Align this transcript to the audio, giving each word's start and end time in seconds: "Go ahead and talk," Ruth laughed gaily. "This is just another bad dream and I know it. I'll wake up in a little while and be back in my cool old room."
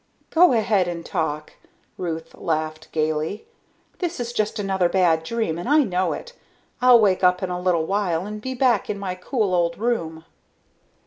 "Go 0.31 0.51
ahead 0.53 0.87
and 0.87 1.05
talk," 1.05 1.53
Ruth 1.95 2.33
laughed 2.33 2.91
gaily. 2.91 3.45
"This 3.99 4.19
is 4.19 4.33
just 4.33 4.57
another 4.57 4.89
bad 4.89 5.21
dream 5.21 5.59
and 5.59 5.69
I 5.69 5.83
know 5.83 6.11
it. 6.13 6.33
I'll 6.81 6.99
wake 6.99 7.23
up 7.23 7.43
in 7.43 7.51
a 7.51 7.61
little 7.61 7.85
while 7.85 8.25
and 8.25 8.41
be 8.41 8.55
back 8.55 8.89
in 8.89 8.97
my 8.97 9.13
cool 9.13 9.53
old 9.53 9.77
room." 9.77 10.25